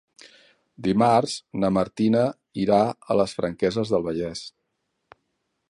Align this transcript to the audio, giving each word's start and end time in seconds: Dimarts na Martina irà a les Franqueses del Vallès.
Dimarts 0.87 1.35
na 1.63 1.69
Martina 1.77 2.23
irà 2.65 2.81
a 3.15 3.19
les 3.21 3.37
Franqueses 3.41 3.95
del 3.95 4.07
Vallès. 4.11 4.43